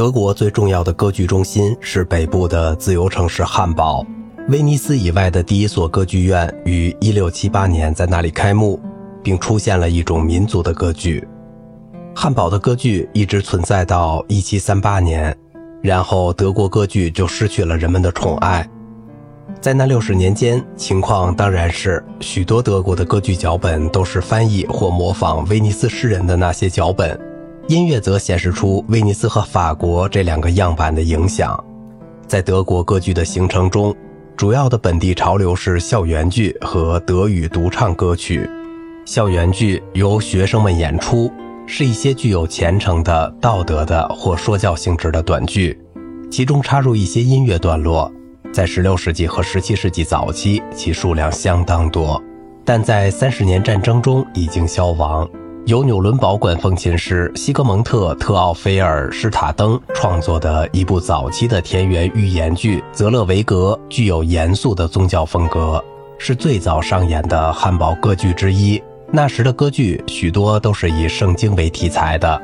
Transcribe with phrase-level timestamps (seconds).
[0.00, 4.02] 德国最重要的歌剧中心是北部的自由城市汉堡。
[4.48, 8.80] 威尼斯以外的第一所歌剧院于1678年在那里开幕，
[9.22, 11.28] 并出现了一种民族的歌剧。
[12.16, 15.36] 汉堡的歌剧一直存在到1738年，
[15.82, 18.66] 然后德国歌剧就失去了人们的宠爱。
[19.60, 27.20] 在那六十年间，情况当然是许多德国的歌剧脚本都是翻译或模仿威尼斯诗人的那些脚本，
[27.68, 31.62] 音乐则显示出威尼斯和法国这两个样板的影响。
[32.26, 33.94] 在德国歌剧的形成中，
[34.36, 38.48] 主要的本地潮流是校园剧和德语独唱歌曲。
[39.04, 41.30] 校园剧由学生们演出，
[41.66, 45.80] 是一些具有虔诚的、道德的或说教性质的短剧，
[46.30, 48.10] 其中插入一些音乐段落。
[48.52, 52.20] 在16世纪和17世纪早期，其数量相当多，
[52.64, 55.28] 但在三十年战争中已经消亡。
[55.66, 65.82] 由纽伦堡管风琴师西格蒙特·特奥菲尔·施塔登创作的一部早期的田园寓言剧《泽勒维格》，具有严肃的宗教风格，
[66.18, 68.82] 是最早上演的汉堡歌剧之一。
[69.12, 72.40] 那时的歌剧许多都是以圣经为题材的。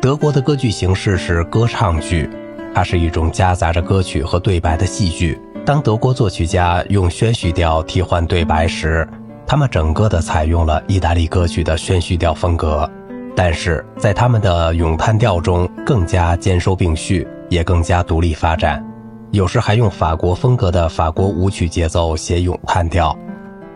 [0.00, 2.30] 德国的歌剧形式是歌唱剧。
[2.74, 5.38] 它是一种夹杂着歌曲和对白的戏剧。
[5.66, 9.06] 当德国作曲家用宣叙调替换对白时，
[9.52, 12.90] 他们整个的采用了意大利歌曲的宣叙调风格，
[13.36, 18.82] 但是在他们的咏叹调中更加兼收并蓄，也更加独立发展。
[19.30, 23.14] 有时还用法国风格的法国舞曲节奏写咏叹调。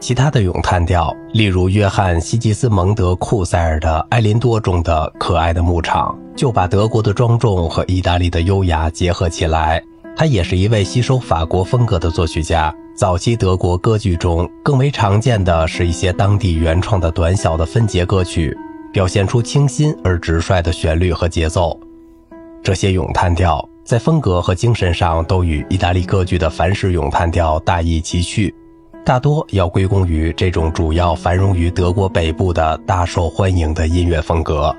[0.00, 9.80] 其他的咏叹调，例如约翰·希吉斯蒙德·库塞尔的《埃林多》中的可爱的牧场，就把德国的庄重和意大利的优雅结合起来。
[10.20, 12.70] 他也是一位吸收法国风格的作曲家。
[12.94, 18.54] 早期德国歌剧中更为常见的是一些当地原创的短小的分节歌曲，
[18.92, 21.74] 表现出清新而直率的旋律和节奏。
[22.62, 28.54] 这些咏叹调在风格和精神上都与意大利歌剧的凡式咏叹调大异其趣。
[29.02, 34.76] 大多要归功于这种主要繁荣于德国北部的大受欢迎的音乐风格。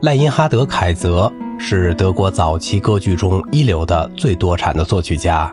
[0.00, 5.52] 赖因哈德·凯泽是德国早期歌剧中一流的、最多产的作曲家。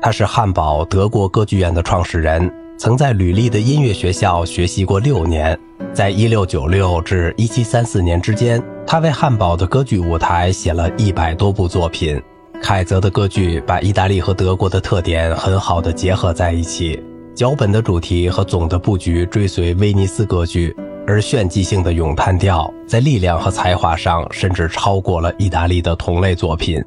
[0.00, 5.58] 他是汉堡德国歌剧院的创始人，曾在吕利的音乐学校学习过六年。
[5.92, 12.20] 在1696至1734年之间，他为汉堡的歌剧舞台写了一百多部作品。
[12.62, 17.02] 凯泽的歌剧把意大利和德国的特点很好的结合在一起。
[17.34, 20.76] 脚本的主题和总的布局追随威尼斯歌剧，
[21.08, 26.84] 而炫技性的咏叹调在力量和才华上甚至超过了意大利的同类作品。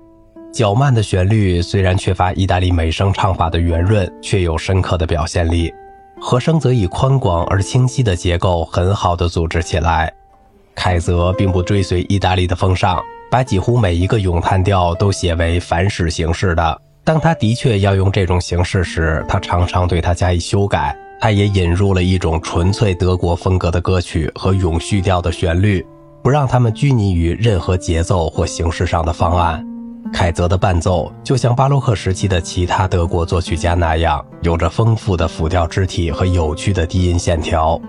[0.54, 5.74] 较慢的旋律虽然缺乏意大利美声唱法的圆润，却有深刻的表现力。
[6.22, 10.14] 和声则以宽广而清晰的结构很好的组织起来。
[10.76, 13.02] 凯泽并不追随意大利的风尚，
[13.32, 16.80] 把几乎每一个咏叹调都写为反史形式的。
[17.04, 20.96] 当他的确要用这种形式时，他常常对它加以修改。
[21.22, 25.86] 他也引入了一种纯粹德国风格的歌曲和永续调的旋律，
[26.24, 29.64] 不让他们拘泥于任何节奏或形式上的方案。
[30.12, 37.80] 凯泽的伴奏就像巴洛克时期的其他德国作曲家那样，有着丰富的辅调肢体和有趣的低音线条。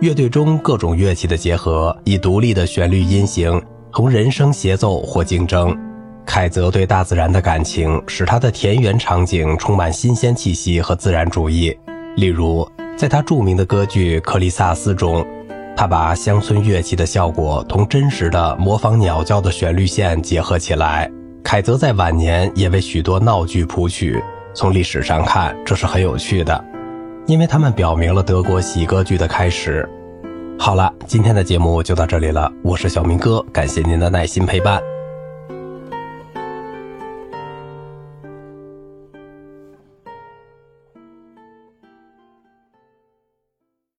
[0.00, 3.60] 乐队中各种乐器的结合，以独立的旋律音型
[3.90, 5.76] 同人声协奏或竞争。
[6.24, 11.76] 凯泽对大自然的感情使他的田园场景充满新鲜气息和自然主义。
[12.16, 12.66] 例如，
[12.96, 15.24] 在他著名的歌剧《克里萨斯》中，
[15.76, 21.10] 他把乡村乐器的效果同真实的模仿鸟叫的旋律线结合起来。
[21.44, 24.22] 凯泽在晚年也为许多闹剧谱曲。
[24.54, 26.64] 从历史上看，这是很有趣的，
[27.26, 29.86] 因为他们表明了德国喜歌剧的开始。
[30.58, 34.80] 好了，今天的节目就到这里了，我是小明哥，感谢您的耐心陪伴。